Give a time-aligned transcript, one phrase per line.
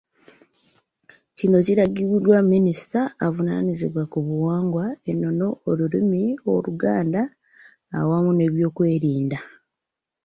[1.37, 7.21] Kino kirangiriddwa Minisita avunaanyizibwa ku buwangwa, ennono, olulimi Oluganda
[7.97, 9.39] awamu n’ebyokwerinda.